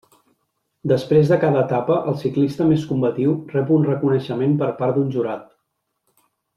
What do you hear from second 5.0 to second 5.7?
d'un jurat.